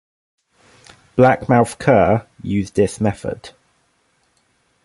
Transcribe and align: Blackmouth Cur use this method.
Blackmouth 1.15 1.77
Cur 1.77 2.25
use 2.41 2.71
this 2.71 2.99
method. 2.99 3.51